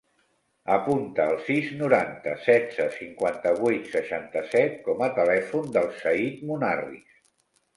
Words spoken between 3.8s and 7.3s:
seixanta-set com a telèfon del Zaid Munarriz.